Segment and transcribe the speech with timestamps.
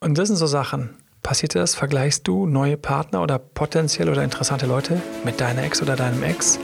[0.00, 0.90] Und das sind so Sachen.
[1.22, 1.74] Passiert das?
[1.74, 6.58] Vergleichst du neue Partner oder potenziell oder interessante Leute mit deiner Ex oder deinem Ex?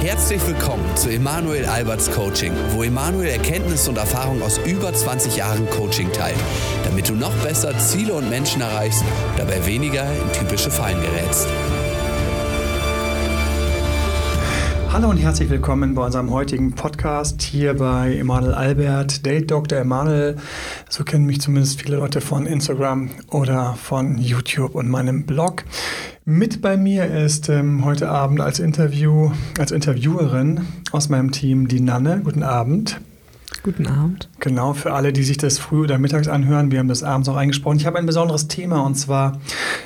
[0.00, 5.68] Herzlich willkommen zu Emanuel Alberts Coaching, wo Emanuel Erkenntnisse und Erfahrung aus über 20 Jahren
[5.70, 6.38] Coaching teilt,
[6.84, 9.04] damit du noch besser Ziele und Menschen erreichst,
[9.36, 11.46] dabei weniger in typische Fallen gerätst.
[14.90, 19.78] Hallo und herzlich willkommen bei unserem heutigen Podcast hier bei Emanuel Albert, Date Dr.
[19.78, 20.36] Emanuel.
[20.88, 25.64] So kennen mich zumindest viele Leute von Instagram oder von YouTube und meinem Blog.
[26.24, 31.80] Mit bei mir ist ähm, heute Abend als Interview, als Interviewerin aus meinem Team die
[31.80, 32.22] Nanne.
[32.24, 32.98] Guten Abend.
[33.62, 34.28] Guten Abend.
[34.40, 37.36] Genau, für alle, die sich das früh oder mittags anhören, wir haben das abends auch
[37.36, 37.76] eingesprochen.
[37.78, 39.40] Ich habe ein besonderes Thema und zwar,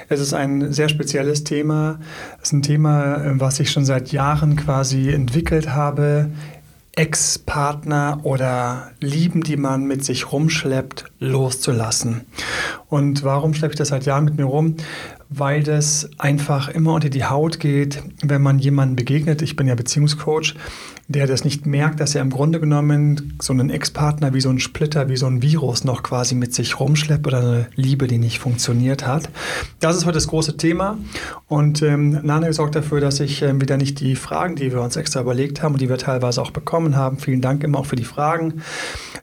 [0.08, 1.98] es ist ein sehr spezielles Thema.
[2.40, 6.30] Es ist ein Thema, was ich schon seit Jahren quasi entwickelt habe.
[6.94, 12.26] Ex-Partner oder Lieben, die man mit sich rumschleppt, loszulassen.
[12.88, 14.76] Und warum schleppe ich das seit Jahren mit mir rum?
[15.30, 19.40] Weil das einfach immer unter die Haut geht, wenn man jemanden begegnet.
[19.40, 20.54] Ich bin ja Beziehungscoach
[21.12, 24.58] der das nicht merkt, dass er im Grunde genommen so einen Ex-Partner wie so ein
[24.58, 28.38] Splitter, wie so ein Virus noch quasi mit sich rumschleppt oder eine Liebe, die nicht
[28.38, 29.28] funktioniert hat.
[29.80, 30.98] Das ist heute das große Thema
[31.48, 34.96] und ähm, Nana sorgt dafür, dass ich ähm, wieder nicht die Fragen, die wir uns
[34.96, 37.96] extra überlegt haben und die wir teilweise auch bekommen haben, vielen Dank immer auch für
[37.96, 38.62] die Fragen,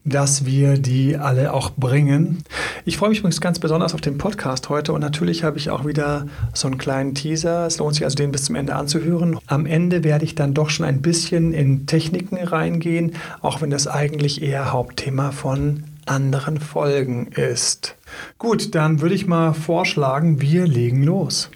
[0.06, 2.44] dass wir die alle auch bringen.
[2.86, 5.86] Ich freue mich übrigens ganz besonders auf den Podcast heute und natürlich habe ich auch
[5.86, 7.66] wieder so einen kleinen Teaser.
[7.66, 9.38] Es lohnt sich also, den bis zum Ende anzuhören.
[9.48, 13.88] Am Ende werde ich dann doch schon ein bisschen in Techniken reingehen, auch wenn das
[13.88, 17.96] eigentlich eher Hauptthema von anderen Folgen ist.
[18.38, 21.52] Gut, dann würde ich mal vorschlagen, wir legen los.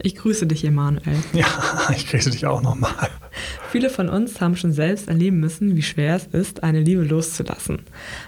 [0.00, 1.16] Ich grüße dich, Emanuel.
[1.32, 1.46] Ja,
[1.94, 3.10] ich grüße dich auch nochmal.
[3.70, 7.80] Viele von uns haben schon selbst erleben müssen, wie schwer es ist, eine Liebe loszulassen.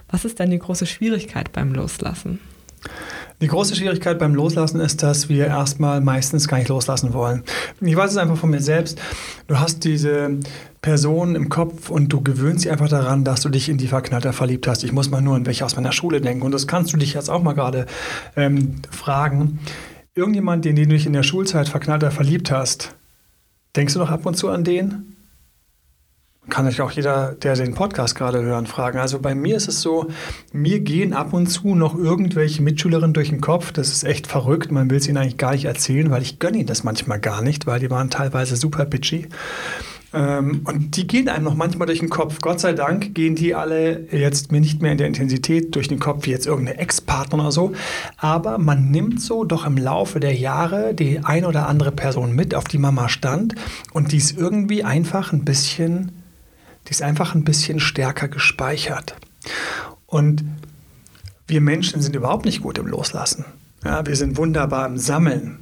[0.08, 2.40] Was ist denn die große Schwierigkeit beim Loslassen?
[3.40, 7.42] Die große Schwierigkeit beim Loslassen ist, dass wir erstmal meistens gar nicht loslassen wollen.
[7.80, 9.00] Ich weiß es einfach von mir selbst.
[9.46, 10.38] Du hast diese
[10.82, 14.34] Person im Kopf und du gewöhnst dich einfach daran, dass du dich in die Verknallter
[14.34, 14.84] verliebt hast.
[14.84, 16.42] Ich muss mal nur an welche aus meiner Schule denken.
[16.42, 17.86] Und das kannst du dich jetzt auch mal gerade
[18.36, 19.60] ähm, fragen.
[20.14, 22.94] Irgendjemand, den du dich in der Schulzeit verknallter verliebt hast,
[23.74, 25.16] denkst du noch ab und zu an den?
[26.48, 28.98] Kann sich auch jeder, der den Podcast gerade hören, fragen.
[28.98, 30.08] Also bei mir ist es so,
[30.52, 33.72] mir gehen ab und zu noch irgendwelche Mitschülerinnen durch den Kopf.
[33.72, 34.72] Das ist echt verrückt.
[34.72, 37.42] Man will es ihnen eigentlich gar nicht erzählen, weil ich gönne ihnen das manchmal gar
[37.42, 39.28] nicht, weil die waren teilweise super bitchy.
[40.12, 42.40] Ähm, und die gehen einem noch manchmal durch den Kopf.
[42.40, 46.00] Gott sei Dank gehen die alle jetzt mir nicht mehr in der Intensität durch den
[46.00, 47.72] Kopf wie jetzt irgendeine Ex-Partner oder so.
[48.16, 52.54] Aber man nimmt so doch im Laufe der Jahre die ein oder andere Person mit,
[52.54, 53.54] auf die Mama stand
[53.92, 56.19] und die ist irgendwie einfach ein bisschen
[56.86, 59.16] die ist einfach ein bisschen stärker gespeichert.
[60.06, 60.44] Und
[61.46, 63.44] wir Menschen sind überhaupt nicht gut im Loslassen.
[63.84, 65.58] Ja, wir sind wunderbar im Sammeln.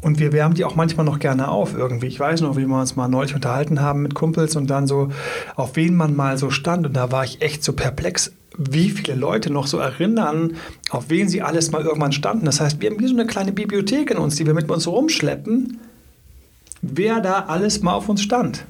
[0.00, 2.06] Und wir wärmen die auch manchmal noch gerne auf irgendwie.
[2.06, 5.10] Ich weiß noch, wie wir uns mal neulich unterhalten haben mit Kumpels und dann so,
[5.56, 6.86] auf wen man mal so stand.
[6.86, 10.56] Und da war ich echt so perplex, wie viele Leute noch so erinnern,
[10.90, 12.46] auf wen sie alles mal irgendwann standen.
[12.46, 14.86] Das heißt, wir haben wie so eine kleine Bibliothek in uns, die wir mit uns
[14.86, 15.78] rumschleppen,
[16.82, 18.66] wer da alles mal auf uns stand.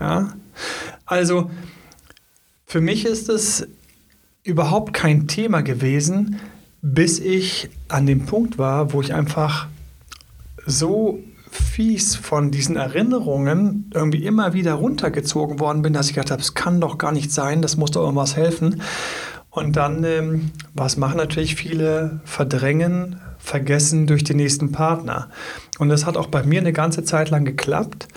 [0.00, 0.32] Ja?
[1.06, 1.50] Also
[2.66, 3.66] für mich ist es
[4.44, 6.40] überhaupt kein Thema gewesen,
[6.80, 9.68] bis ich an dem Punkt war, wo ich einfach
[10.66, 11.20] so
[11.50, 16.54] fies von diesen Erinnerungen irgendwie immer wieder runtergezogen worden bin, dass ich gedacht habe, es
[16.54, 18.80] kann doch gar nicht sein, das muss doch irgendwas helfen.
[19.50, 25.28] Und dann, ähm, was machen natürlich viele, verdrängen, vergessen durch den nächsten Partner.
[25.78, 28.08] Und das hat auch bei mir eine ganze Zeit lang geklappt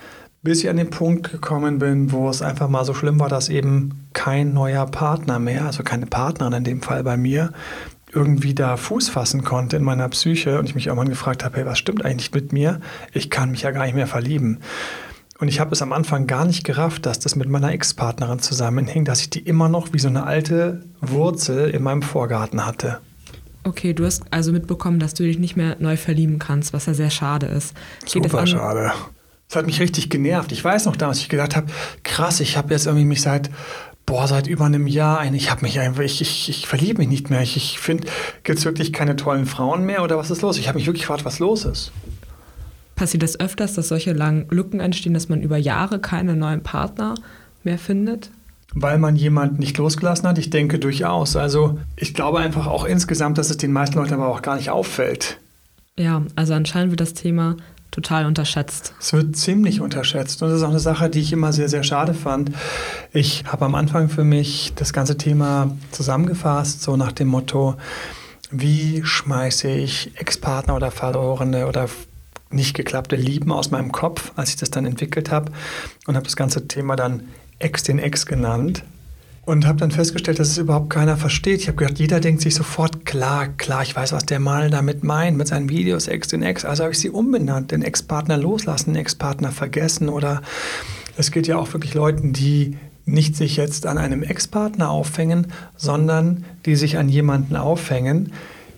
[0.46, 3.50] bis ich an den Punkt gekommen bin, wo es einfach mal so schlimm war, dass
[3.50, 7.52] eben kein neuer Partner mehr, also keine Partnerin in dem Fall bei mir,
[8.14, 11.66] irgendwie da Fuß fassen konnte in meiner Psyche und ich mich irgendwann gefragt habe, hey,
[11.66, 12.80] was stimmt eigentlich mit mir?
[13.12, 14.60] Ich kann mich ja gar nicht mehr verlieben.
[15.40, 19.04] Und ich habe es am Anfang gar nicht gerafft, dass das mit meiner Ex-Partnerin zusammenhing,
[19.04, 23.00] dass ich die immer noch wie so eine alte Wurzel in meinem Vorgarten hatte.
[23.64, 26.94] Okay, du hast also mitbekommen, dass du dich nicht mehr neu verlieben kannst, was ja
[26.94, 27.74] sehr schade ist.
[28.06, 28.92] Geht Super schade.
[29.48, 30.52] Das hat mich richtig genervt.
[30.52, 31.68] Ich weiß noch damals, ich gedacht habe,
[32.04, 33.50] krass, ich habe jetzt irgendwie mich seit
[34.06, 37.08] boah, seit über einem Jahr ein, ich habe mich einfach, ich, ich, ich verliebe mich
[37.08, 37.42] nicht mehr.
[37.42, 38.08] Ich, ich finde,
[38.44, 40.58] gibt es wirklich keine tollen Frauen mehr oder was ist los?
[40.58, 41.92] Ich habe mich wirklich gefragt, was los ist.
[42.96, 47.16] Passiert das öfters, dass solche langen Lücken entstehen, dass man über Jahre keine neuen Partner
[47.64, 48.30] mehr findet?
[48.74, 50.38] Weil man jemanden nicht losgelassen hat?
[50.38, 51.36] Ich denke durchaus.
[51.36, 54.70] Also ich glaube einfach auch insgesamt, dass es den meisten Leuten aber auch gar nicht
[54.70, 55.40] auffällt.
[55.98, 57.58] Ja, also anscheinend wird das Thema
[57.96, 58.94] total unterschätzt.
[59.00, 60.42] Es wird ziemlich unterschätzt.
[60.44, 62.52] Und das ist auch eine Sache, die ich immer sehr, sehr schade fand.
[63.14, 67.76] Ich habe am Anfang für mich das ganze Thema zusammengefasst, so nach dem Motto,
[68.52, 71.88] wie schmeiße ich Ex-Partner oder Verlorene oder
[72.50, 75.54] nicht geklappte Lieben aus meinem Kopf, als ich das dann entwickelt habe
[76.06, 77.24] und habe das ganze Thema dann
[77.60, 78.84] Ex den Ex genannt
[79.46, 81.62] und habe dann festgestellt, dass es überhaupt keiner versteht.
[81.62, 85.04] Ich habe gedacht, jeder denkt sich sofort, klar, klar, ich weiß, was der mal damit
[85.04, 86.66] meint, mit seinen Videos Ex den Ex.
[86.66, 90.42] Also habe ich sie umbenannt, den Ex-Partner loslassen, den Ex-Partner vergessen oder
[91.18, 96.44] es geht ja auch wirklich Leuten, die nicht sich jetzt an einem Ex-Partner aufhängen, sondern
[96.66, 98.34] die sich an jemanden aufhängen,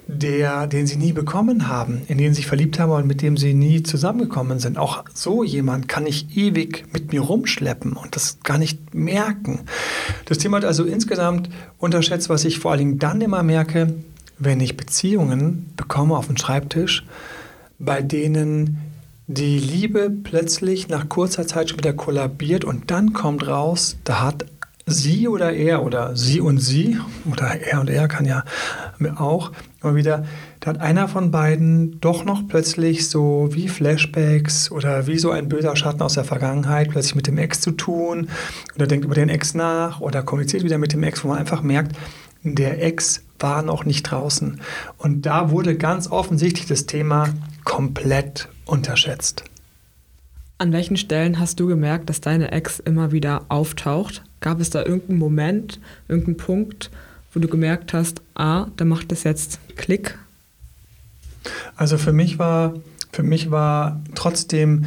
[0.07, 3.35] der, den sie nie bekommen haben, in den sie sich verliebt haben und mit dem
[3.35, 4.77] sie nie zusammengekommen sind.
[4.77, 9.61] Auch so jemand kann ich ewig mit mir rumschleppen und das gar nicht merken.
[10.25, 13.95] Das Thema hat also insgesamt unterschätzt, was ich vor allen Dingen dann immer merke,
[14.39, 17.05] wenn ich Beziehungen bekomme auf den Schreibtisch,
[17.79, 18.77] bei denen
[19.27, 24.45] die Liebe plötzlich nach kurzer Zeit schon wieder kollabiert und dann kommt raus, da hat
[24.87, 26.97] sie oder er oder sie und sie
[27.29, 28.43] oder er und er kann ja
[29.17, 29.51] auch
[29.83, 30.25] immer wieder,
[30.61, 35.49] da hat einer von beiden doch noch plötzlich so wie Flashbacks oder wie so ein
[35.49, 38.29] böser Schatten aus der Vergangenheit plötzlich mit dem Ex zu tun
[38.75, 41.61] oder denkt über den Ex nach oder kommuniziert wieder mit dem Ex, wo man einfach
[41.61, 41.95] merkt,
[42.43, 44.61] der Ex war noch nicht draußen.
[44.97, 47.29] Und da wurde ganz offensichtlich das Thema
[47.65, 49.43] komplett unterschätzt.
[50.59, 54.23] An welchen Stellen hast du gemerkt, dass deine Ex immer wieder auftaucht?
[54.39, 56.91] Gab es da irgendeinen Moment, irgendeinen Punkt,
[57.33, 60.17] wo du gemerkt hast, ah, da macht es jetzt Klick?
[61.75, 62.73] Also für mich war,
[63.11, 64.85] für mich war trotzdem,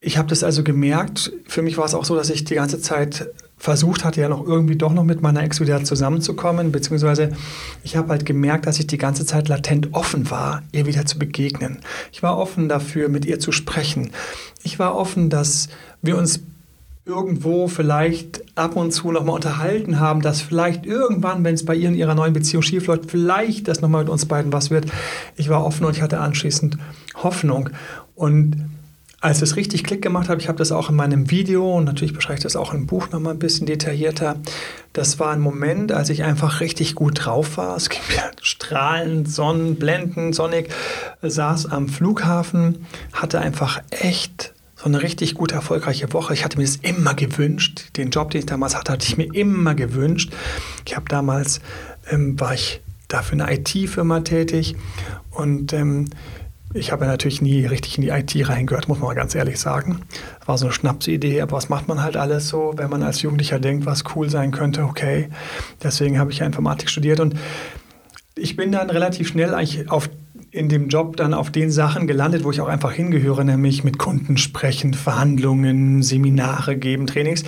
[0.00, 2.80] ich habe das also gemerkt, für mich war es auch so, dass ich die ganze
[2.80, 3.28] Zeit
[3.62, 7.30] versucht hatte, ja noch irgendwie doch noch mit meiner Ex wieder zusammenzukommen, beziehungsweise
[7.84, 11.16] ich habe halt gemerkt, dass ich die ganze Zeit latent offen war, ihr wieder zu
[11.16, 11.78] begegnen.
[12.10, 14.10] Ich war offen dafür, mit ihr zu sprechen.
[14.64, 15.68] Ich war offen, dass
[16.02, 16.40] wir uns
[17.04, 21.88] irgendwo vielleicht ab und zu nochmal unterhalten haben, dass vielleicht irgendwann, wenn es bei ihr
[21.88, 24.86] in ihrer neuen Beziehung schief läuft, vielleicht das nochmal mit uns beiden was wird.
[25.36, 26.78] Ich war offen und ich hatte anschließend
[27.16, 27.70] Hoffnung.
[28.14, 28.68] Und
[29.20, 32.12] als es richtig Klick gemacht hat, ich habe das auch in meinem Video und natürlich
[32.12, 34.36] beschreibe ich das auch im Buch nochmal ein bisschen detaillierter.
[34.92, 37.76] Das war ein Moment, als ich einfach richtig gut drauf war.
[37.76, 40.70] Es ging mir strahlend, Sonnen, blendend, sonnig,
[41.22, 46.34] saß am Flughafen, hatte einfach echt so eine richtig gute, erfolgreiche Woche.
[46.34, 47.96] Ich hatte mir das immer gewünscht.
[47.96, 50.32] Den Job, den ich damals hatte, hatte ich mir immer gewünscht.
[50.84, 51.60] Ich habe damals,
[52.10, 54.74] ähm, war ich da für eine IT-Firma tätig
[55.30, 56.06] und ähm,
[56.74, 60.00] ich habe natürlich nie richtig in die IT reingehört, muss man mal ganz ehrlich sagen.
[60.46, 63.60] War so eine Schnapsidee, aber was macht man halt alles so, wenn man als Jugendlicher
[63.60, 65.28] denkt, was cool sein könnte, okay.
[65.82, 67.34] Deswegen habe ich ja Informatik studiert und
[68.34, 70.08] ich bin dann relativ schnell eigentlich auf
[70.52, 73.98] in dem Job dann auf den Sachen gelandet, wo ich auch einfach hingehöre, nämlich mit
[73.98, 77.44] Kunden sprechen, Verhandlungen, Seminare geben, Trainings.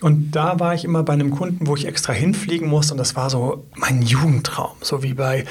[0.00, 3.16] Und da war ich immer bei einem Kunden, wo ich extra hinfliegen musste und das
[3.16, 5.44] war so mein Jugendtraum, so wie bei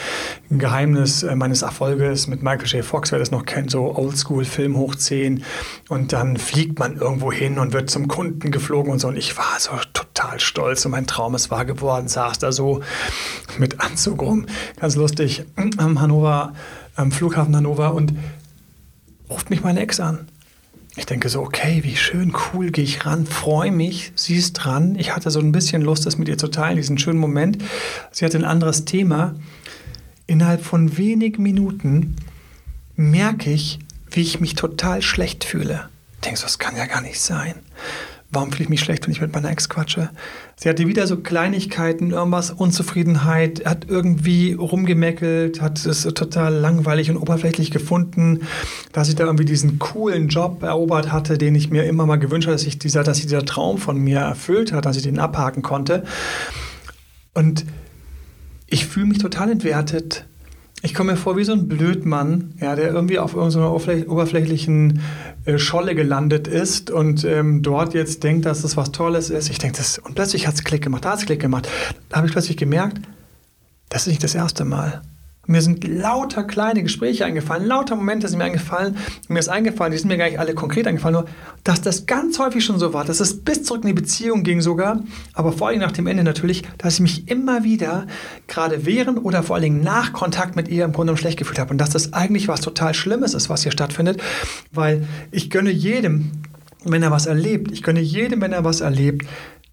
[0.49, 2.85] Geheimnis äh, meines Erfolges mit Michael J.
[2.85, 5.43] Fox, wer das noch kennt, so Oldschool-Film hoch 10
[5.89, 9.37] und dann fliegt man irgendwo hin und wird zum Kunden geflogen und so und ich
[9.37, 12.79] war so total stolz und mein Traum ist wahr geworden, saß da so
[13.57, 14.45] mit Anzug rum,
[14.79, 15.43] ganz lustig,
[15.77, 16.53] am Hannover
[16.95, 18.13] am Flughafen Hannover und
[19.29, 20.27] ruft mich meine Ex an.
[20.97, 24.95] Ich denke so, okay, wie schön, cool, gehe ich ran, freue mich, sie ist dran.
[24.95, 27.57] Ich hatte so ein bisschen Lust, das mit ihr zu teilen, diesen schönen Moment.
[28.11, 29.35] Sie hatte ein anderes Thema.
[30.25, 32.15] Innerhalb von wenigen Minuten
[32.95, 35.89] merke ich, wie ich mich total schlecht fühle.
[36.15, 37.55] Ich denke so, das kann ja gar nicht sein
[38.35, 40.09] warum fühle ich mich schlecht, wenn ich mit meiner Ex quatsche?
[40.57, 47.17] Sie hatte wieder so Kleinigkeiten, irgendwas, Unzufriedenheit, hat irgendwie rumgemeckelt, hat es total langweilig und
[47.17, 48.41] oberflächlich gefunden,
[48.91, 52.47] dass ich da irgendwie diesen coolen Job erobert hatte, den ich mir immer mal gewünscht
[52.47, 55.19] habe, dass ich dieser, dass sich dieser Traum von mir erfüllt hat, dass ich den
[55.19, 56.03] abhaken konnte.
[57.33, 57.65] Und
[58.67, 60.25] ich fühle mich total entwertet,
[60.85, 65.01] ich komme mir vor wie so ein Blödmann, ja, der irgendwie auf irgendeiner oberflächlichen
[65.45, 69.49] äh, Scholle gelandet ist und ähm, dort jetzt denkt, dass das was Tolles ist.
[69.49, 71.67] Ich denke, das und plötzlich hat es Klick gemacht, da hat es Klick gemacht.
[72.09, 73.01] Da habe ich plötzlich gemerkt,
[73.89, 75.01] das ist nicht das erste Mal.
[75.47, 78.97] Mir sind lauter kleine Gespräche eingefallen, lauter Momente sind mir eingefallen.
[79.27, 81.25] Mir ist eingefallen, die sind mir gar nicht alle konkret eingefallen, nur
[81.63, 84.61] dass das ganz häufig schon so war, dass es bis zurück in die Beziehung ging
[84.61, 88.07] sogar, aber vor allem nach dem Ende natürlich, dass ich mich immer wieder,
[88.47, 91.71] gerade während oder vor allem nach Kontakt mit ihr im Grunde schlecht gefühlt habe.
[91.71, 94.21] Und dass das eigentlich was total Schlimmes ist, was hier stattfindet,
[94.71, 96.31] weil ich gönne jedem,
[96.83, 99.25] wenn er was erlebt, ich gönne jedem, wenn er was erlebt,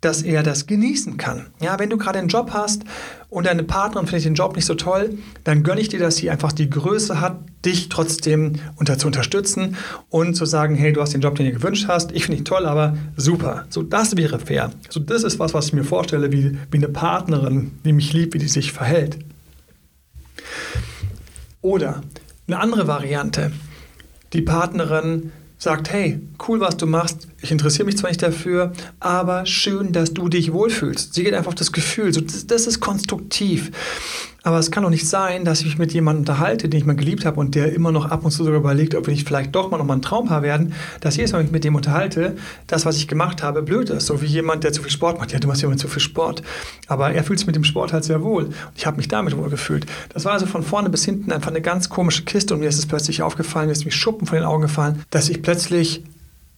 [0.02, 1.46] dass er das genießen kann.
[1.60, 2.82] Ja, wenn du gerade einen Job hast
[3.30, 6.28] und deine Partnerin findet den Job nicht so toll, dann gönne ich dir, dass sie
[6.28, 9.76] einfach die Größe hat, dich trotzdem unter zu unterstützen
[10.10, 12.44] und zu sagen, hey, du hast den Job, den du gewünscht hast, ich finde ihn
[12.44, 13.64] toll, aber super.
[13.70, 14.72] So, das wäre fair.
[14.90, 18.34] So, das ist was, was ich mir vorstelle, wie, wie eine Partnerin, die mich liebt,
[18.34, 19.18] wie die sich verhält.
[21.60, 22.02] Oder
[22.48, 23.52] eine andere Variante.
[24.32, 25.30] Die Partnerin
[25.62, 30.12] sagt, hey, cool, was du machst, ich interessiere mich zwar nicht dafür, aber schön, dass
[30.12, 31.14] du dich wohlfühlst.
[31.14, 33.70] Sie geht einfach auf das Gefühl, so, das, das ist konstruktiv.
[34.44, 36.96] Aber es kann doch nicht sein, dass ich mich mit jemandem unterhalte, den ich mal
[36.96, 39.54] geliebt habe und der immer noch ab und zu sogar überlegt, ob wir nicht vielleicht
[39.54, 42.36] doch mal noch mal ein Traumpaar werden, dass jedes Mal, wenn ich mit dem unterhalte,
[42.66, 44.06] das, was ich gemacht habe, blöd ist.
[44.06, 45.32] So wie jemand, der zu viel Sport macht.
[45.32, 46.42] Ja, du machst ja immer zu viel Sport.
[46.88, 48.44] Aber er fühlt sich mit dem Sport halt sehr wohl.
[48.46, 49.86] Und ich habe mich damit wohl gefühlt.
[50.12, 52.78] Das war also von vorne bis hinten einfach eine ganz komische Kiste und mir ist
[52.78, 56.02] es plötzlich aufgefallen, mir ist mir Schuppen von den Augen gefallen, dass ich plötzlich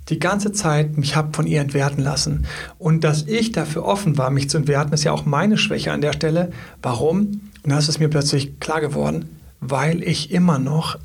[0.08, 2.46] die ganze Zeit mich habe von ihr entwerten lassen.
[2.78, 6.00] Und dass ich dafür offen war, mich zu entwerten, ist ja auch meine Schwäche an
[6.00, 6.52] der Stelle.
[6.82, 7.40] Warum?
[7.64, 10.98] Und da ist es mir plötzlich klar geworden, weil ich immer noch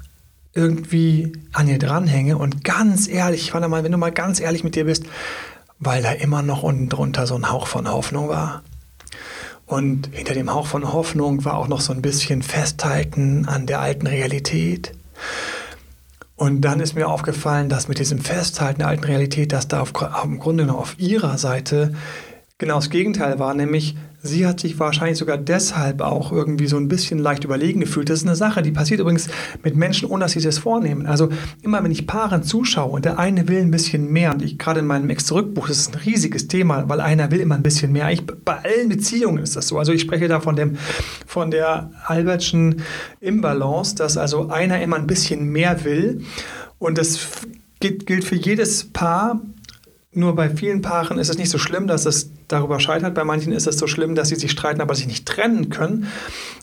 [0.54, 4.64] irgendwie an ihr dranhänge und ganz ehrlich, ich fand mal, wenn du mal ganz ehrlich
[4.64, 5.06] mit dir bist,
[5.80, 8.64] weil da immer noch unten drunter so ein Hauch von Hoffnung war.
[9.66, 13.80] Und hinter dem Hauch von Hoffnung war auch noch so ein bisschen Festhalten an der
[13.80, 14.94] alten Realität.
[16.36, 19.94] Und dann ist mir aufgefallen, dass mit diesem Festhalten der alten Realität, dass da auf,
[20.24, 21.94] im Grunde noch auf ihrer Seite
[22.58, 26.88] genau das Gegenteil war, nämlich sie hat sich wahrscheinlich sogar deshalb auch irgendwie so ein
[26.88, 28.10] bisschen leicht überlegen gefühlt.
[28.10, 29.30] Das ist eine Sache, die passiert übrigens
[29.64, 31.06] mit Menschen, ohne dass sie das vornehmen.
[31.06, 31.30] Also
[31.62, 34.82] immer, wenn ich Paaren zuschaue und der eine will ein bisschen mehr, und ich gerade
[34.82, 38.12] in meinem Ex-Zurückbuch, das ist ein riesiges Thema, weil einer will immer ein bisschen mehr.
[38.12, 39.80] Ich, bei allen Beziehungen ist das so.
[39.80, 40.78] Also ich spreche da von, dem,
[41.26, 42.82] von der Albertschen
[43.22, 46.24] Imbalance, dass also einer immer ein bisschen mehr will
[46.78, 47.20] und das
[47.80, 49.42] gilt für jedes Paar
[50.12, 53.16] nur bei vielen Paaren ist es nicht so schlimm, dass es darüber scheitert.
[53.16, 56.08] Bei manchen ist es so schlimm, dass sie sich streiten, aber sich nicht trennen können.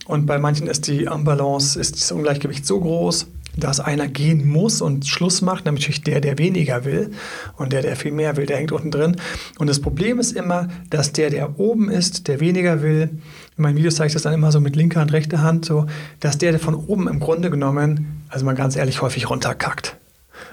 [0.06, 3.26] Und bei manchen ist die Imbalance, ist das Ungleichgewicht so groß,
[3.56, 7.12] dass einer gehen muss und Schluss macht, nämlich der, der weniger will
[7.56, 9.16] und der, der viel mehr will, der hängt unten drin.
[9.58, 13.08] Und das Problem ist immer, dass der, der oben ist, der weniger will,
[13.56, 15.86] in meinen Videos zeige ich das dann immer so mit linker und rechter Hand, so,
[16.20, 19.96] dass der, der von oben im Grunde genommen, also mal ganz ehrlich, häufig runterkackt.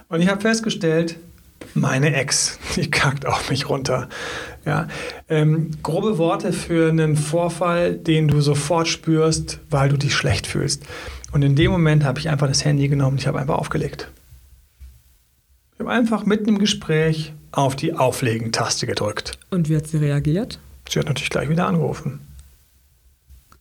[0.07, 1.17] Und ich habe festgestellt,
[1.73, 4.09] meine Ex, die kackt auf mich runter.
[4.65, 4.87] Ja,
[5.29, 10.83] ähm, grobe Worte für einen Vorfall, den du sofort spürst, weil du dich schlecht fühlst.
[11.31, 14.09] Und in dem Moment habe ich einfach das Handy genommen, ich habe einfach aufgelegt.
[15.73, 19.37] Ich habe einfach mitten im Gespräch auf die Auflegen-Taste gedrückt.
[19.49, 20.59] Und wie hat sie reagiert?
[20.89, 22.19] Sie hat natürlich gleich wieder angerufen.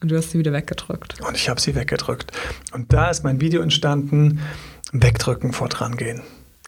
[0.01, 1.21] Und du hast sie wieder weggedrückt.
[1.27, 2.33] Und ich habe sie weggedrückt.
[2.73, 4.41] Und da ist mein Video entstanden,
[4.93, 6.23] wegdrücken vor drangehen.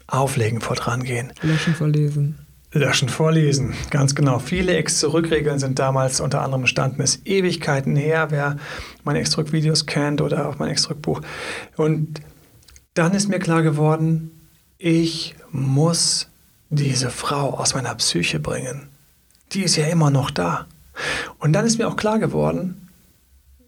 [0.06, 1.32] Auflegen vor dran gehen.
[1.42, 2.38] Löschen vorlesen.
[2.72, 4.40] Löschen vorlesen, ganz genau.
[4.40, 8.56] Viele Ex-Zurück-Regeln sind damals unter anderem entstanden, ist Ewigkeiten her, wer
[9.04, 11.20] meine Ex-Zurück-Videos kennt oder auch mein Ex-Zurück-Buch.
[11.76, 12.20] Und
[12.94, 14.32] dann ist mir klar geworden,
[14.78, 16.28] ich muss
[16.68, 18.88] diese Frau aus meiner Psyche bringen.
[19.52, 20.66] Die ist ja immer noch da.
[21.38, 22.83] Und dann ist mir auch klar geworden,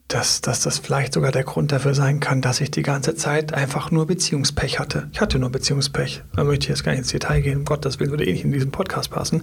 [0.09, 3.53] dass, dass das vielleicht sogar der Grund dafür sein kann, dass ich die ganze Zeit
[3.53, 5.09] einfach nur Beziehungspech hatte.
[5.13, 6.23] Ich hatte nur Beziehungspech.
[6.35, 7.59] Da möchte ich jetzt gar nicht ins Detail gehen.
[7.59, 9.41] Um Gottes Willen würde eh nicht in diesen Podcast passen.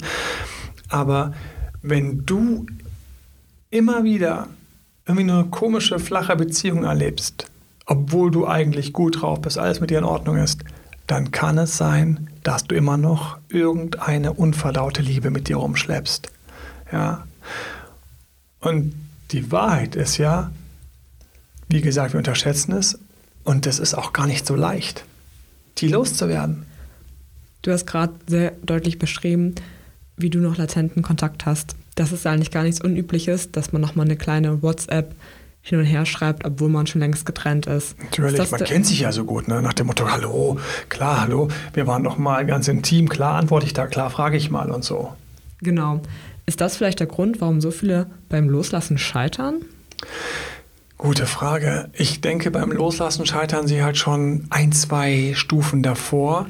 [0.88, 1.34] Aber
[1.82, 2.66] wenn du
[3.72, 4.48] immer wieder
[5.06, 7.48] irgendwie eine komische, flache Beziehung erlebst,
[7.86, 10.64] obwohl du eigentlich gut drauf bist, alles mit dir in Ordnung ist,
[11.08, 16.32] dann kann es sein, dass du immer noch irgendeine unverdaute Liebe mit dir rumschleppst.
[16.94, 17.26] Ja.
[18.62, 18.94] Und
[19.34, 20.52] die Wahrheit ist ja,
[21.68, 23.00] wie gesagt, wir unterschätzen es
[23.44, 25.04] und es ist auch gar nicht so leicht,
[25.80, 26.66] die loszuwerden.
[27.64, 29.56] Du hast gerade sehr deutlich beschrieben,
[30.18, 31.76] wie du noch latenten Kontakt hast.
[31.96, 35.16] Das ist eigentlich gar nichts Unübliches, dass man nochmal eine kleine WhatsApp
[35.62, 37.98] hin und her schreibt, obwohl man schon längst getrennt ist.
[37.98, 39.62] Natürlich, ist man kennt sich ja so gut, ne?
[39.62, 40.60] nach dem Motto, hallo,
[40.90, 44.52] klar, hallo, wir waren doch mal ganz intim, klar antworte ich da, klar frage ich
[44.52, 45.14] mal und so.
[45.62, 46.02] Genau.
[46.46, 49.62] Ist das vielleicht der Grund, warum so viele beim Loslassen scheitern?
[50.98, 51.90] Gute Frage.
[51.94, 56.48] Ich denke, beim Loslassen scheitern sie halt schon ein, zwei Stufen davor.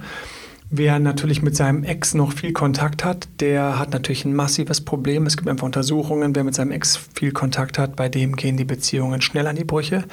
[0.69, 5.27] Wer natürlich mit seinem Ex noch viel Kontakt hat, der hat natürlich ein massives Problem.
[5.27, 8.65] Es gibt einfach Untersuchungen, wer mit seinem Ex viel Kontakt hat, bei dem gehen die
[8.65, 10.03] Beziehungen schnell an die Brüche.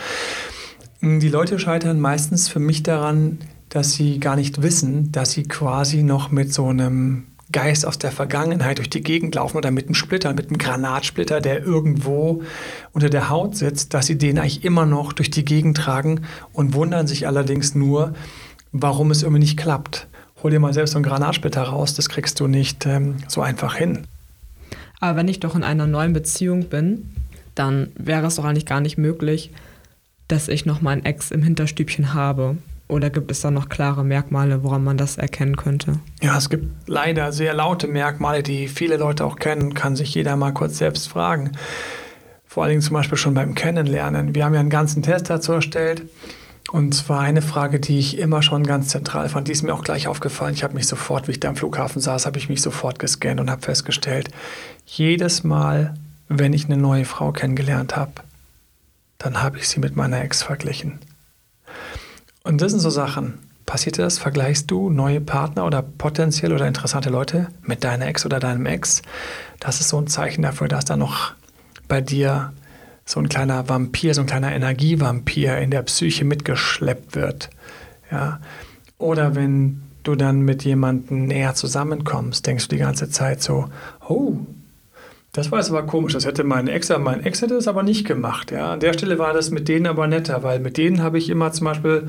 [1.00, 3.38] Die Leute scheitern meistens für mich daran,
[3.70, 8.12] dass sie gar nicht wissen, dass sie quasi noch mit so einem Geist aus der
[8.12, 12.42] Vergangenheit durch die Gegend laufen oder mit einem Splitter, mit einem Granatsplitter, der irgendwo
[12.92, 16.74] unter der Haut sitzt, dass sie den eigentlich immer noch durch die Gegend tragen und
[16.74, 18.14] wundern sich allerdings nur,
[18.72, 20.06] warum es irgendwie nicht klappt.
[20.42, 23.74] Hol dir mal selbst so einen Granatsplitter raus, das kriegst du nicht ähm, so einfach
[23.74, 24.06] hin.
[25.00, 27.10] Aber wenn ich doch in einer neuen Beziehung bin,
[27.54, 29.50] dann wäre es doch eigentlich gar nicht möglich,
[30.28, 32.56] dass ich noch meinen Ex im Hinterstübchen habe.
[32.90, 36.00] Oder gibt es da noch klare Merkmale, woran man das erkennen könnte?
[36.20, 40.36] Ja, es gibt leider sehr laute Merkmale, die viele Leute auch kennen, kann sich jeder
[40.36, 41.52] mal kurz selbst fragen.
[42.44, 44.34] Vor allen Dingen zum Beispiel schon beim Kennenlernen.
[44.34, 46.02] Wir haben ja einen ganzen Test dazu erstellt.
[46.72, 49.84] Und zwar eine Frage, die ich immer schon ganz zentral fand, die ist mir auch
[49.84, 50.54] gleich aufgefallen.
[50.54, 53.40] Ich habe mich sofort, wie ich da am Flughafen saß, habe ich mich sofort gescannt
[53.40, 54.30] und habe festgestellt,
[54.84, 55.94] jedes Mal,
[56.28, 58.12] wenn ich eine neue Frau kennengelernt habe,
[59.18, 60.98] dann habe ich sie mit meiner Ex verglichen.
[62.42, 63.38] Und das sind so Sachen.
[63.66, 64.18] Passiert das?
[64.18, 69.02] Vergleichst du neue Partner oder potenziell oder interessante Leute mit deiner Ex oder deinem Ex?
[69.60, 71.34] Das ist so ein Zeichen dafür, dass da noch
[71.86, 72.52] bei dir
[73.04, 77.50] so ein kleiner Vampir, so ein kleiner Energievampir in der Psyche mitgeschleppt wird.
[78.10, 78.40] Ja?
[78.98, 83.68] Oder wenn du dann mit jemandem näher zusammenkommst, denkst du die ganze Zeit so,
[84.08, 84.38] oh,
[85.32, 86.12] das war jetzt aber komisch.
[86.12, 88.50] Das hätte mein Ex, mein Ex hätte das aber nicht gemacht.
[88.50, 88.72] Ja.
[88.72, 91.52] An der Stelle war das mit denen aber netter, weil mit denen habe ich immer
[91.52, 92.08] zum Beispiel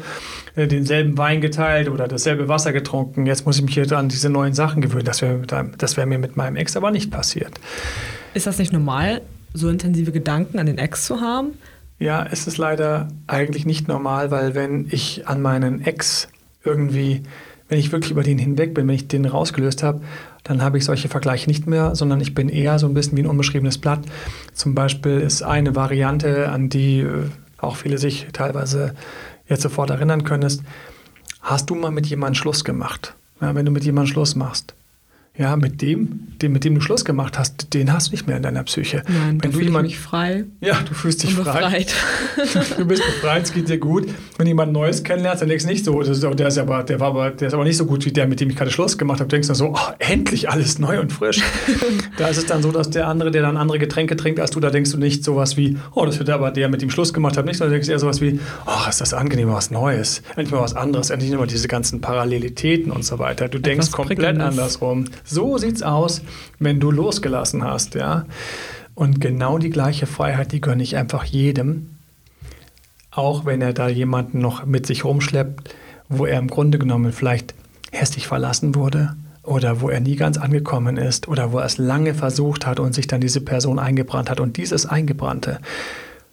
[0.55, 3.27] äh, denselben Wein geteilt oder dasselbe Wasser getrunken.
[3.27, 5.05] Jetzt muss ich mich hier an diese neuen Sachen gewöhnen.
[5.05, 7.59] Das wäre wär mir mit meinem Ex aber nicht passiert.
[8.33, 9.21] Ist das nicht normal,
[9.53, 11.53] so intensive Gedanken an den Ex zu haben?
[11.99, 16.29] Ja, es ist leider eigentlich nicht normal, weil wenn ich an meinen Ex
[16.63, 17.21] irgendwie,
[17.71, 20.01] wenn ich wirklich über den hinweg bin, wenn ich den rausgelöst habe,
[20.43, 23.23] dann habe ich solche Vergleiche nicht mehr, sondern ich bin eher so ein bisschen wie
[23.23, 24.01] ein unbeschriebenes Blatt.
[24.53, 28.93] Zum Beispiel ist eine Variante, an die äh, auch viele sich teilweise
[29.47, 30.63] jetzt sofort erinnern können, ist,
[31.39, 33.15] hast du mal mit jemandem Schluss gemacht?
[33.39, 34.73] Ja, wenn du mit jemandem Schluss machst,
[35.41, 38.37] ja, mit dem, dem, mit dem du Schluss gemacht hast, den hast du nicht mehr
[38.37, 39.01] in deiner Psyche.
[39.07, 40.45] Nein, wenn du jemand, mich frei.
[40.61, 41.85] Ja, du fühlst dich frei.
[42.77, 44.07] du bist befreit, es geht dir gut.
[44.37, 46.99] Wenn du jemand Neues kennenlernst, dann denkst du nicht so, ist, der, ist aber, der,
[46.99, 48.99] war aber, der ist aber nicht so gut wie der, mit dem ich gerade Schluss
[48.99, 49.29] gemacht habe.
[49.29, 51.41] Du denkst dann so, oh, endlich alles neu und frisch.
[52.17, 54.59] da ist es dann so, dass der andere, der dann andere Getränke trinkt als du,
[54.59, 57.35] da denkst du nicht sowas wie, oh, das wird aber der, mit dem Schluss gemacht
[57.35, 60.21] hat, nicht, sondern du denkst eher sowas wie, oh, ist das angenehm, was Neues.
[60.35, 63.47] Endlich mal was anderes, endlich immer diese ganzen Parallelitäten und so weiter.
[63.49, 65.05] Du denkst Etwas komplett andersrum.
[65.31, 66.21] So sieht's aus,
[66.59, 68.25] wenn du losgelassen hast, ja.
[68.95, 71.95] Und genau die gleiche Freiheit, die gönne ich einfach jedem,
[73.11, 75.73] auch wenn er da jemanden noch mit sich rumschleppt,
[76.09, 77.53] wo er im Grunde genommen vielleicht
[77.91, 82.13] hässlich verlassen wurde oder wo er nie ganz angekommen ist oder wo er es lange
[82.13, 84.39] versucht hat und sich dann diese Person eingebrannt hat.
[84.39, 85.59] Und dieses Eingebrannte,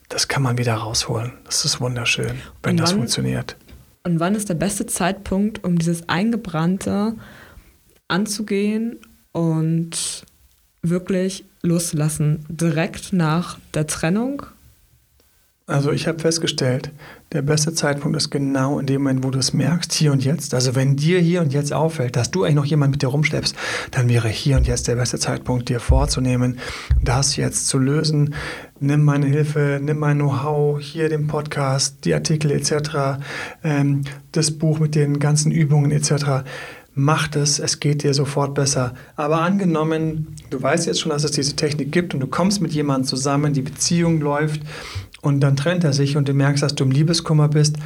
[0.09, 1.33] das kann man wieder rausholen.
[1.45, 3.57] Das ist wunderschön, wenn wann, das funktioniert.
[4.05, 7.15] Und wann ist der beste Zeitpunkt, um dieses Eingebrannte
[8.09, 8.97] anzugehen
[9.33, 10.25] und
[10.83, 14.43] wirklich loslassen, direkt nach der Trennung?
[15.69, 16.93] Also ich habe festgestellt,
[17.33, 20.55] der beste Zeitpunkt ist genau in dem Moment, wo du es merkst, hier und jetzt.
[20.55, 23.55] Also wenn dir hier und jetzt auffällt, dass du eigentlich noch jemanden mit dir rumschleppst,
[23.91, 26.59] dann wäre hier und jetzt der beste Zeitpunkt, dir vorzunehmen,
[27.03, 28.35] das jetzt zu lösen.
[28.81, 33.21] Nimm meine Hilfe, nimm mein Know-how, hier den Podcast, die Artikel etc.,
[33.63, 36.45] ähm, das Buch mit den ganzen Übungen etc
[36.99, 38.95] macht es, es geht dir sofort besser.
[39.17, 42.73] Aber angenommen, du weißt jetzt schon, dass es diese Technik gibt und du kommst mit
[42.73, 44.61] jemandem zusammen, die Beziehung läuft
[45.23, 47.77] und dann trennt er sich und du merkst, dass du im Liebeskummer bist.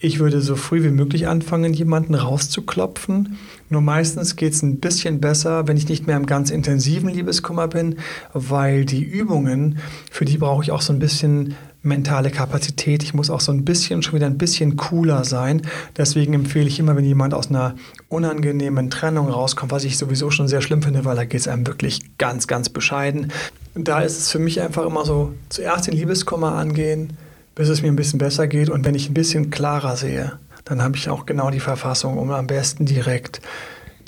[0.00, 3.38] Ich würde so früh wie möglich anfangen, jemanden rauszuklopfen.
[3.70, 7.68] Nur meistens geht es ein bisschen besser, wenn ich nicht mehr im ganz intensiven Liebeskummer
[7.68, 7.96] bin,
[8.34, 9.78] weil die Übungen,
[10.10, 13.02] für die brauche ich auch so ein bisschen mentale Kapazität.
[13.02, 15.62] Ich muss auch so ein bisschen, schon wieder ein bisschen cooler sein.
[15.96, 17.74] Deswegen empfehle ich immer, wenn jemand aus einer
[18.08, 21.66] unangenehmen Trennung rauskommt, was ich sowieso schon sehr schlimm finde, weil da geht es einem
[21.66, 23.32] wirklich ganz, ganz bescheiden.
[23.74, 27.16] Da ist es für mich einfach immer so, zuerst den Liebeskummer angehen,
[27.54, 28.70] bis es mir ein bisschen besser geht.
[28.70, 32.30] Und wenn ich ein bisschen klarer sehe, dann habe ich auch genau die Verfassung, um
[32.30, 33.40] am besten direkt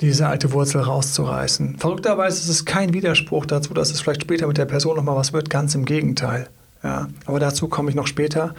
[0.01, 1.77] diese alte Wurzel rauszureißen.
[1.77, 5.33] Verrückterweise ist es kein Widerspruch dazu, dass es vielleicht später mit der Person nochmal was
[5.33, 6.49] wird, ganz im Gegenteil.
[6.85, 8.53] Ja, aber dazu komme ich noch später.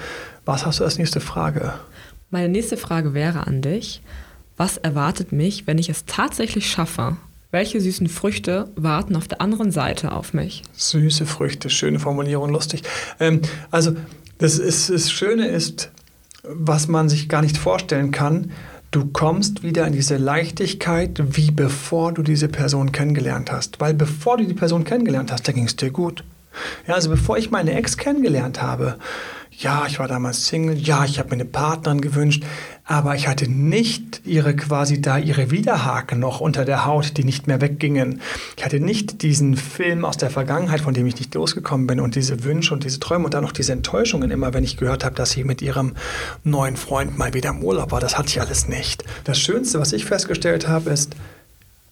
[0.45, 1.75] Was hast du als nächste Frage?
[2.31, 4.03] Meine nächste Frage wäre an dich.
[4.57, 7.19] Was erwartet mich, wenn ich es tatsächlich schaffe?
[7.53, 10.65] Welche süßen Früchte warten auf der anderen Seite auf mich?
[10.73, 12.83] Süße Früchte, schöne Formulierung, lustig.
[13.21, 13.95] Ähm, also
[14.39, 15.93] das, ist, das Schöne ist,
[16.43, 18.51] was man sich gar nicht vorstellen kann,
[18.91, 23.81] du kommst wieder in diese Leichtigkeit, wie bevor du diese Person kennengelernt hast.
[23.81, 26.25] Weil bevor du die Person kennengelernt hast, da ging es dir gut.
[26.87, 28.99] Ja, also bevor ich meine Ex kennengelernt habe,
[29.59, 32.45] ja, ich war damals Single, ja, ich habe mir eine Partnerin gewünscht,
[32.85, 37.47] aber ich hatte nicht ihre quasi da ihre Widerhaken noch unter der Haut, die nicht
[37.47, 38.21] mehr weggingen.
[38.57, 42.17] Ich hatte nicht diesen Film aus der Vergangenheit, von dem ich nicht losgekommen bin und
[42.17, 45.15] diese Wünsche und diese Träume und dann noch diese Enttäuschungen immer, wenn ich gehört habe,
[45.15, 45.95] dass sie mit ihrem
[46.45, 48.01] neuen Freund mal wieder im Urlaub war.
[48.01, 49.05] Das hatte ich alles nicht.
[49.25, 51.17] Das Schönste, was ich festgestellt habe, ist,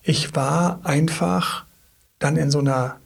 [0.02, 1.64] ich war einfach
[2.18, 2.96] dann in so einer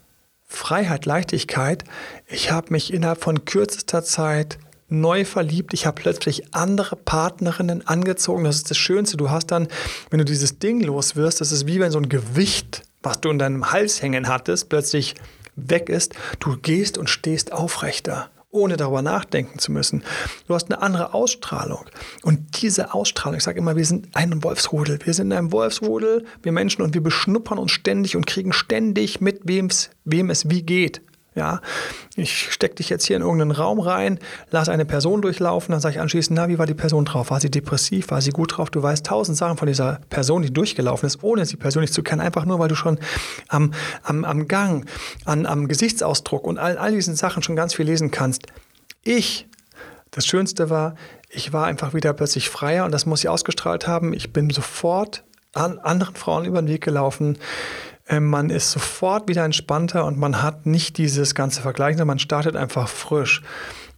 [0.48, 1.84] Freiheit, Leichtigkeit.
[2.26, 4.58] Ich habe mich innerhalb von kürzester Zeit
[4.88, 5.74] neu verliebt.
[5.74, 8.44] Ich habe plötzlich andere Partnerinnen angezogen.
[8.44, 9.18] Das ist das Schönste.
[9.18, 9.68] Du hast dann,
[10.11, 13.30] wenn du dieses Ding los wirst, das ist wie wenn so ein Gewicht, was du
[13.30, 15.14] in deinem Hals hängen hattest, plötzlich
[15.54, 16.14] weg ist.
[16.40, 20.02] Du gehst und stehst aufrechter ohne darüber nachdenken zu müssen.
[20.46, 21.84] Du hast eine andere Ausstrahlung.
[22.22, 24.98] Und diese Ausstrahlung, ich sage immer, wir sind ein Wolfsrudel.
[25.04, 29.40] Wir sind ein Wolfsrudel, wir Menschen, und wir beschnuppern uns ständig und kriegen ständig mit,
[29.44, 31.02] wem es wie geht.
[31.38, 31.61] Ja,
[32.16, 34.18] ich stecke dich jetzt hier in irgendeinen Raum rein,
[34.51, 37.31] lass eine Person durchlaufen, dann sage ich anschließend, na, wie war die Person drauf?
[37.31, 38.11] War sie depressiv?
[38.11, 38.70] War sie gut drauf?
[38.70, 42.20] Du weißt tausend Sachen von dieser Person, die durchgelaufen ist, ohne sie persönlich zu kennen,
[42.20, 42.98] einfach nur, weil du schon
[43.46, 43.72] am,
[44.03, 44.85] am, am Gang,
[45.27, 48.46] an, am Gesichtsausdruck und all, all diesen Sachen schon ganz viel lesen kannst.
[49.05, 49.46] Ich,
[50.11, 50.96] das Schönste war,
[51.31, 54.12] ich war einfach wieder plötzlich freier und das muss ich ausgestrahlt haben.
[54.12, 55.22] Ich bin sofort
[55.53, 57.38] an anderen Frauen über den Weg gelaufen.
[58.08, 62.18] Ähm, man ist sofort wieder entspannter und man hat nicht dieses ganze Vergleichen, sondern man
[62.18, 63.42] startet einfach frisch.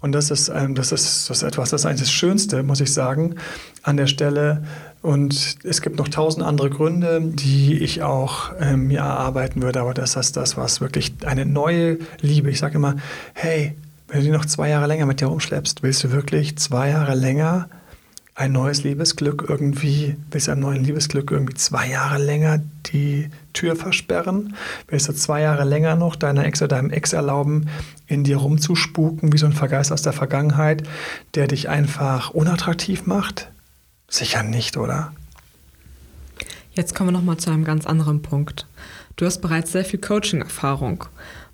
[0.00, 2.80] Und das ist, ähm, das ist, das ist etwas, das ist eigentlich das Schönste, muss
[2.80, 3.36] ich sagen,
[3.82, 4.64] an der Stelle.
[5.02, 9.94] Und es gibt noch tausend andere Gründe, die ich auch ähm, mir erarbeiten würde, aber
[9.94, 12.50] das ist das, was wirklich eine neue Liebe.
[12.50, 12.96] Ich sage immer,
[13.34, 13.76] hey,
[14.08, 17.14] wenn du die noch zwei Jahre länger mit dir rumschleppst, willst du wirklich zwei Jahre
[17.14, 17.68] länger
[18.34, 23.76] ein neues Liebesglück irgendwie, willst du einem neuen Liebesglück irgendwie zwei Jahre länger die Tür
[23.76, 24.54] versperren?
[24.88, 27.68] Willst du zwei Jahre länger noch deiner Ex oder deinem Ex erlauben,
[28.06, 30.84] in dir rumzuspuken, wie so ein Vergeist aus der Vergangenheit,
[31.34, 33.50] der dich einfach unattraktiv macht?
[34.08, 35.12] Sicher nicht, oder?
[36.72, 38.66] Jetzt kommen wir nochmal zu einem ganz anderen Punkt.
[39.16, 41.04] Du hast bereits sehr viel Coaching-Erfahrung.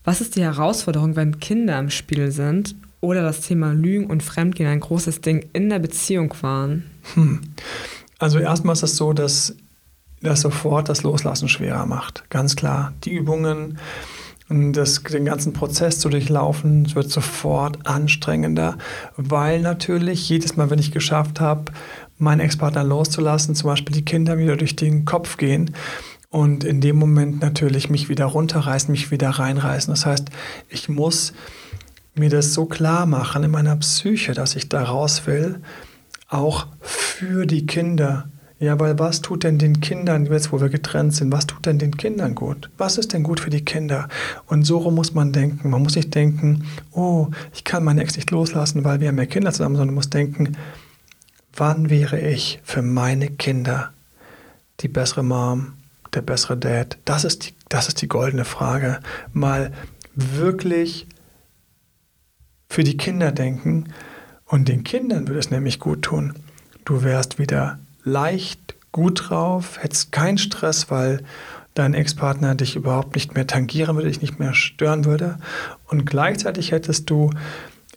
[0.04, 4.68] Was ist die Herausforderung, wenn Kinder im Spiel sind oder das Thema Lügen und Fremdgehen
[4.68, 6.90] ein großes Ding in der Beziehung waren?
[7.14, 7.40] Hm.
[8.18, 9.56] Also erstmal ist es so, dass
[10.22, 12.24] das sofort das Loslassen schwerer macht.
[12.30, 12.94] Ganz klar.
[13.04, 13.78] Die Übungen
[14.48, 18.78] und das, den ganzen Prozess zu durchlaufen, wird sofort anstrengender,
[19.16, 21.72] weil natürlich jedes Mal, wenn ich geschafft habe,
[22.18, 25.74] meinen Ex-Partner loszulassen, zum Beispiel die Kinder wieder durch den Kopf gehen
[26.30, 29.92] und in dem Moment natürlich mich wieder runterreißen, mich wieder reinreißen.
[29.92, 30.28] Das heißt,
[30.68, 31.32] ich muss
[32.18, 35.61] mir das so klar machen in meiner Psyche, dass ich da raus will,
[36.29, 38.29] auch für die Kinder.
[38.59, 41.79] Ja, weil was tut denn den Kindern, jetzt wo wir getrennt sind, was tut denn
[41.79, 42.70] den Kindern gut?
[42.79, 44.09] Was ist denn gut für die Kinder?
[44.46, 45.68] Und so rum muss man denken.
[45.68, 49.26] Man muss nicht denken, oh, ich kann meine Ex nicht loslassen, weil wir haben mehr
[49.26, 50.57] Kinder zusammen, sondern man muss denken,
[51.55, 53.92] wann wäre ich für meine Kinder
[54.81, 55.74] die bessere Mom,
[56.14, 56.96] der bessere Dad?
[57.05, 59.00] Das ist die, das ist die goldene Frage.
[59.35, 59.70] Mal
[60.14, 61.07] wirklich
[62.68, 63.92] für die Kinder denken
[64.44, 66.35] und den Kindern würde es nämlich gut tun.
[66.85, 71.22] Du wärst wieder leicht, gut drauf, hättest keinen Stress, weil
[71.74, 75.38] dein Ex-Partner dich überhaupt nicht mehr tangieren würde, dich nicht mehr stören würde.
[75.88, 77.31] Und gleichzeitig hättest du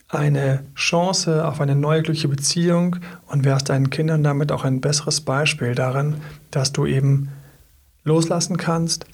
[0.09, 5.21] eine Chance auf eine neue glückliche Beziehung und wärst deinen Kindern damit auch ein besseres
[5.21, 6.15] Beispiel darin,
[6.51, 7.29] dass du eben
[8.03, 9.05] loslassen kannst,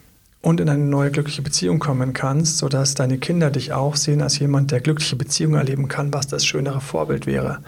[0.46, 4.38] und in eine neue glückliche Beziehung kommen kannst, sodass deine Kinder dich auch sehen als
[4.38, 7.64] jemand, der glückliche Beziehungen erleben kann, was das schönere Vorbild wäre.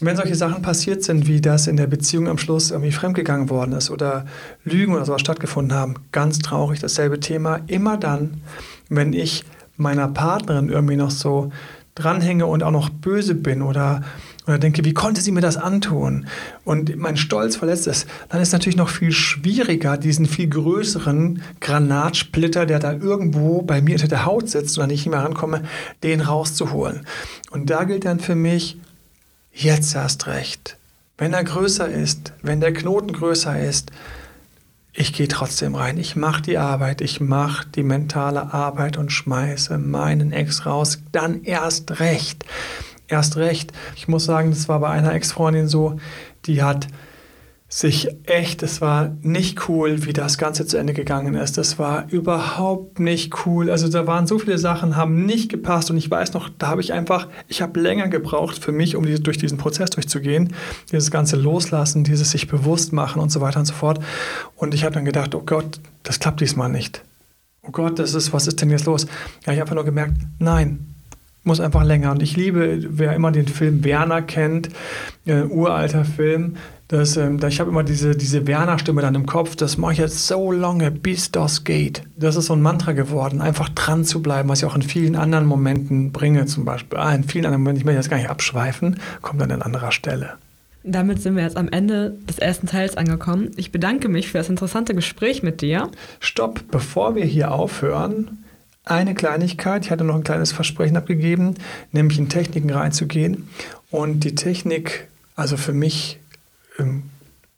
[0.00, 3.72] Wenn solche Sachen passiert sind, wie das in der Beziehung am Schluss irgendwie fremdgegangen worden
[3.72, 4.24] ist oder
[4.64, 7.60] Lügen oder sowas stattgefunden haben, ganz traurig, dasselbe Thema.
[7.66, 8.40] Immer dann,
[8.88, 9.44] wenn ich
[9.76, 11.52] meiner Partnerin irgendwie noch so
[11.94, 14.02] dranhänge und auch noch böse bin oder
[14.46, 16.26] oder denke, wie konnte sie mir das antun?
[16.64, 21.42] Und mein Stolz verletzt ist, dann ist es natürlich noch viel schwieriger, diesen viel größeren
[21.60, 25.62] Granatsplitter, der da irgendwo bei mir unter der Haut sitzt und nicht mehr rankomme,
[26.02, 27.06] den rauszuholen.
[27.50, 28.78] Und da gilt dann für mich,
[29.52, 30.76] jetzt erst recht.
[31.18, 33.92] Wenn er größer ist, wenn der Knoten größer ist,
[34.94, 35.96] ich gehe trotzdem rein.
[35.96, 40.98] Ich mache die Arbeit, ich mache die mentale Arbeit und schmeiße meinen Ex raus.
[41.12, 42.44] Dann erst recht
[43.12, 43.72] erst recht.
[43.96, 45.96] Ich muss sagen, das war bei einer Ex-Freundin so,
[46.46, 46.88] die hat
[47.74, 51.56] sich echt, es war nicht cool, wie das Ganze zu Ende gegangen ist.
[51.56, 53.70] Das war überhaupt nicht cool.
[53.70, 56.82] Also da waren so viele Sachen, haben nicht gepasst und ich weiß noch, da habe
[56.82, 60.52] ich einfach, ich habe länger gebraucht für mich, um durch diesen Prozess durchzugehen.
[60.92, 64.04] Dieses ganze Loslassen, dieses sich bewusst machen und so weiter und so fort.
[64.54, 67.02] Und ich habe dann gedacht, oh Gott, das klappt diesmal nicht.
[67.62, 69.06] Oh Gott, das ist, was ist denn jetzt los?
[69.46, 70.91] Ja, ich habe einfach nur gemerkt, nein,
[71.44, 72.12] muss einfach länger.
[72.12, 74.68] Und ich liebe, wer immer den Film Werner kennt,
[75.26, 76.56] äh, uralter Film,
[76.92, 80.26] das, ähm, ich habe immer diese, diese Werner-Stimme dann im Kopf, das mache ich jetzt
[80.26, 82.02] so lange, bis das geht.
[82.16, 85.16] Das ist so ein Mantra geworden, einfach dran zu bleiben, was ich auch in vielen
[85.16, 86.98] anderen Momenten bringe, zum Beispiel.
[86.98, 89.90] Ah, in vielen anderen Momenten, ich möchte jetzt gar nicht abschweifen, kommt dann an anderer
[89.90, 90.34] Stelle.
[90.84, 93.52] Damit sind wir jetzt am Ende des ersten Teils angekommen.
[93.56, 95.88] Ich bedanke mich für das interessante Gespräch mit dir.
[96.20, 98.44] Stopp, bevor wir hier aufhören,
[98.84, 99.84] eine Kleinigkeit.
[99.84, 101.54] Ich hatte noch ein kleines Versprechen abgegeben,
[101.92, 103.48] nämlich in Techniken reinzugehen.
[103.90, 106.18] Und die Technik, also für mich,
[106.78, 107.04] ähm,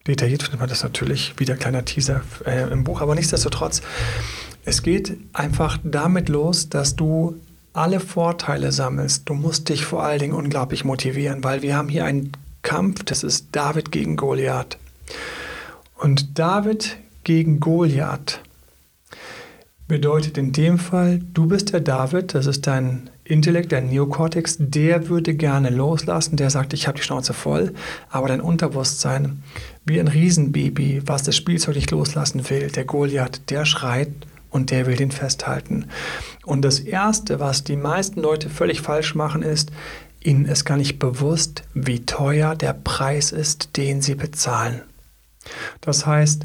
[0.06, 3.80] detailliert findet man das natürlich, wieder kleiner Teaser äh, im Buch, aber nichtsdestotrotz,
[4.64, 7.40] es geht einfach damit los, dass du
[7.72, 9.28] alle Vorteile sammelst.
[9.28, 12.32] Du musst dich vor allen Dingen unglaublich motivieren, weil wir haben hier einen
[12.62, 14.78] Kampf, das ist David gegen Goliath.
[15.96, 18.40] Und David gegen Goliath
[19.86, 25.08] bedeutet in dem Fall, du bist der David, das ist dein Intellekt, dein Neokortex, der
[25.08, 27.72] würde gerne loslassen, der sagt, ich habe die Schnauze voll,
[28.10, 29.42] aber dein Unterbewusstsein,
[29.84, 34.10] wie ein Riesenbaby, was das Spielzeug nicht loslassen will, der Goliath, der schreit
[34.50, 35.86] und der will den festhalten.
[36.44, 39.70] Und das Erste, was die meisten Leute völlig falsch machen, ist,
[40.22, 44.80] ihnen ist gar nicht bewusst, wie teuer der Preis ist, den sie bezahlen.
[45.82, 46.44] Das heißt,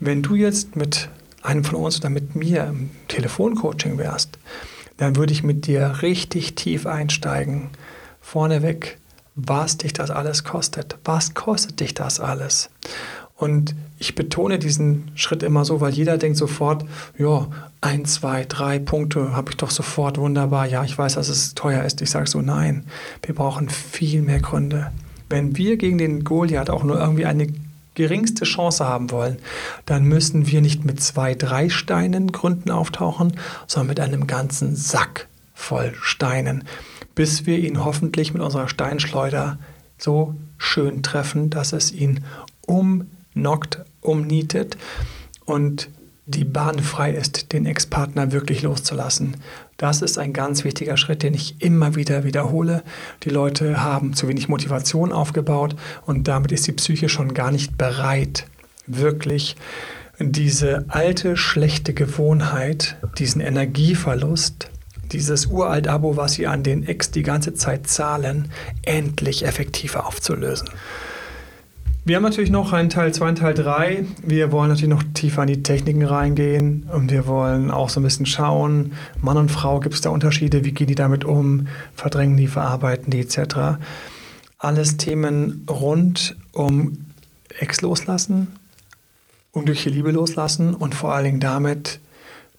[0.00, 1.08] wenn du jetzt mit
[1.44, 4.38] einem von uns oder mit mir im Telefoncoaching wärst,
[4.96, 7.68] dann würde ich mit dir richtig tief einsteigen.
[8.20, 8.98] Vorneweg,
[9.34, 10.96] was dich das alles kostet.
[11.04, 12.70] Was kostet dich das alles?
[13.36, 16.84] Und ich betone diesen Schritt immer so, weil jeder denkt sofort,
[17.18, 17.48] ja,
[17.80, 20.66] ein, zwei, drei Punkte habe ich doch sofort wunderbar.
[20.66, 22.00] Ja, ich weiß, dass es teuer ist.
[22.00, 22.84] Ich sage so, nein,
[23.22, 24.92] wir brauchen viel mehr Gründe.
[25.28, 27.48] Wenn wir gegen den Goliath auch nur irgendwie eine
[27.94, 29.38] geringste Chance haben wollen,
[29.86, 35.28] dann müssen wir nicht mit zwei, drei Steinen Gründen auftauchen, sondern mit einem ganzen Sack
[35.54, 36.64] voll Steinen,
[37.14, 39.58] bis wir ihn hoffentlich mit unserer Steinschleuder
[39.98, 42.24] so schön treffen, dass es ihn
[42.66, 44.76] umnockt, umnietet
[45.44, 45.88] und
[46.26, 49.36] die Bahn frei ist, den Ex-Partner wirklich loszulassen.
[49.76, 52.84] Das ist ein ganz wichtiger Schritt, den ich immer wieder wiederhole.
[53.24, 55.74] Die Leute haben zu wenig Motivation aufgebaut
[56.06, 58.46] und damit ist die Psyche schon gar nicht bereit,
[58.86, 59.56] wirklich
[60.20, 64.70] diese alte, schlechte Gewohnheit, diesen Energieverlust,
[65.12, 68.50] dieses uralt Abo, was sie an den Ex die ganze Zeit zahlen,
[68.82, 70.68] endlich effektiver aufzulösen.
[72.06, 74.04] Wir haben natürlich noch einen Teil 2 und Teil 3.
[74.22, 78.02] Wir wollen natürlich noch tiefer in die Techniken reingehen und wir wollen auch so ein
[78.02, 82.36] bisschen schauen, Mann und Frau, gibt es da Unterschiede, wie gehen die damit um, verdrängen
[82.36, 83.78] die, verarbeiten die etc.
[84.58, 87.06] Alles Themen rund um
[87.58, 88.48] Ex loslassen,
[89.52, 92.00] unglückliche Liebe loslassen und vor allen Dingen damit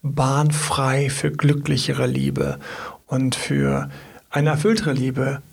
[0.01, 2.58] bahnfrei für glücklichere Liebe
[3.05, 3.91] und für
[4.31, 5.43] eine erfülltere Liebe.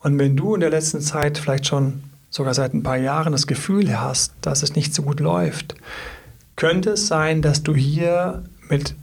[0.00, 3.46] Und wenn du in der letzten Zeit vielleicht schon sogar seit ein paar Jahren das
[3.46, 5.74] Gefühl hast, dass es nicht so gut läuft,
[6.56, 8.94] könnte es sein, dass du hier mit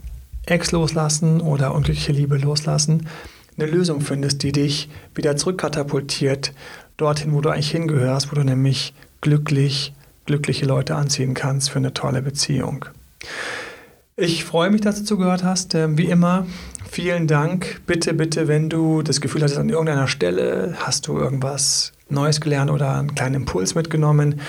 [0.46, 3.06] Ex loslassen oder unglückliche Liebe loslassen
[3.56, 6.52] eine Lösung findest, die dich wieder zurückkatapultiert
[6.96, 9.94] dorthin, wo du eigentlich hingehörst, wo du nämlich glücklich,
[10.26, 12.86] glückliche Leute anziehen kannst für eine tolle Beziehung.
[14.16, 15.74] Ich freue mich, dass du zugehört hast.
[15.74, 16.46] Ähm, wie immer,
[16.88, 17.80] vielen Dank.
[17.86, 22.70] Bitte, bitte, wenn du das Gefühl hast, an irgendeiner Stelle hast du irgendwas Neues gelernt
[22.70, 24.40] oder einen kleinen Impuls mitgenommen,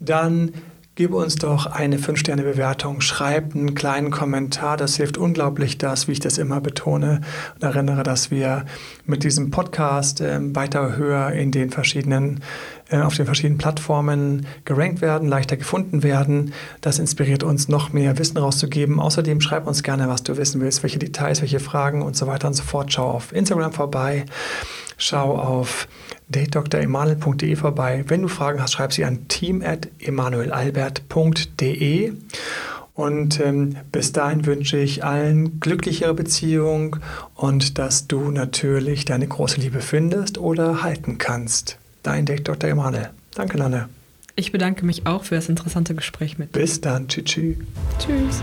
[0.00, 0.52] dann
[0.94, 4.76] gib uns doch eine 5-Sterne-Bewertung, schreib einen kleinen Kommentar.
[4.76, 7.22] Das hilft unglaublich, dass, wie ich das immer betone
[7.54, 8.66] und erinnere, dass wir
[9.06, 12.40] mit diesem Podcast äh, weiter höher in den verschiedenen,
[12.90, 16.52] äh, auf den verschiedenen Plattformen gerankt werden, leichter gefunden werden.
[16.82, 19.00] Das inspiriert uns, noch mehr Wissen rauszugeben.
[19.00, 22.48] Außerdem schreib uns gerne, was du wissen willst, welche Details, welche Fragen und so weiter
[22.48, 22.92] und so fort.
[22.92, 24.26] Schau auf Instagram vorbei,
[24.98, 25.88] schau auf
[26.32, 28.04] datedremanuel.de vorbei.
[28.08, 32.12] Wenn du Fragen hast, schreib sie an team.emanuelalbert.de.
[32.94, 36.96] Und ähm, bis dahin wünsche ich allen glücklichere Beziehung
[37.34, 41.78] und dass du natürlich deine große Liebe findest oder halten kannst.
[42.02, 42.68] Dein Date Dr.
[42.68, 43.10] Emanuel.
[43.34, 43.88] Danke, Lanne.
[44.34, 46.60] Ich bedanke mich auch für das interessante Gespräch mit dir.
[46.60, 47.08] Bis dann.
[47.08, 47.56] Tschüss.
[47.98, 48.42] Tschüss.